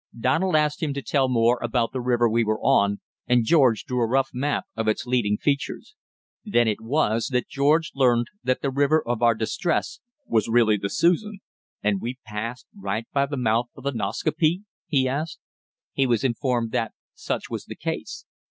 Donald 0.19 0.55
asked 0.55 0.81
him 0.81 0.95
to 0.95 1.01
tell 1.03 1.29
more 1.29 1.59
about 1.61 1.91
the 1.93 2.01
river 2.01 2.27
we 2.27 2.43
were 2.43 2.59
on, 2.59 2.99
and 3.27 3.45
George 3.45 3.83
drew 3.85 4.01
a 4.01 4.07
rough 4.07 4.31
map 4.33 4.65
of 4.75 4.87
its 4.87 5.05
leading 5.05 5.37
features. 5.37 5.93
Then 6.43 6.67
it 6.67 6.81
was 6.81 7.27
that 7.27 7.47
George 7.47 7.91
learned 7.93 8.25
that 8.43 8.63
the 8.63 8.71
river 8.71 9.07
of 9.07 9.21
our 9.21 9.35
distress 9.35 9.99
was 10.25 10.49
really 10.49 10.77
the 10.77 10.89
Susan. 10.89 11.41
"And 11.83 12.01
we 12.01 12.17
passed 12.25 12.65
right 12.75 13.05
by 13.13 13.27
the 13.27 13.37
mouth 13.37 13.67
of 13.77 13.83
the 13.83 13.91
Nascaupee?" 13.91 14.63
he 14.87 15.07
asked. 15.07 15.37
He 15.93 16.07
was 16.07 16.23
informed 16.23 16.71
that 16.71 16.93
such 17.13 17.51
was 17.51 17.65
the 17.65 17.75
case. 17.75 18.25